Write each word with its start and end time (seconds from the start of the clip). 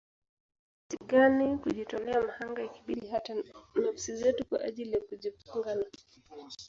Jinsi 0.89 0.97
gani 1.09 1.57
kujitolea 1.57 2.21
mhanga 2.21 2.63
ikibidi 2.63 3.07
hata 3.07 3.33
nafsi 3.81 4.15
zetu 4.15 4.45
kwa 4.45 4.61
ajili 4.61 4.91
ya 4.91 4.99
kujifunga 5.01 5.75
na 5.75 5.85